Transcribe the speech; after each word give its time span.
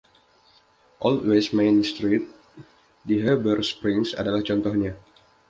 Old 0.99 1.27
West 1.29 1.53
Main 1.57 1.77
Street 1.91 2.25
di 3.07 3.15
Heber 3.25 3.57
Springs 3.71 4.09
adalah 4.21 4.41
contohnya. 4.49 4.93